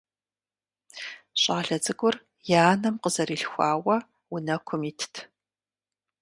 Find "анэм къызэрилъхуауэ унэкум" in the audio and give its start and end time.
2.71-4.81